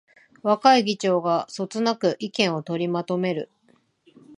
[0.41, 3.51] 若い議長がそつなく意見を取りまとめる